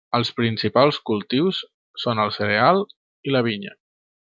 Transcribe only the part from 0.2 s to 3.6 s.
principals cultius són el cereal i la